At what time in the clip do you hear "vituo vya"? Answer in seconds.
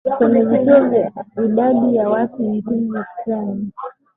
0.43-1.11